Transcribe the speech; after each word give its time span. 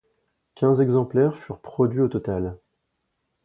Quinze 0.55 0.81
exemplaires 0.81 1.37
furent 1.37 1.59
produits 1.61 1.99
au 2.01 2.07
total. 2.07 2.57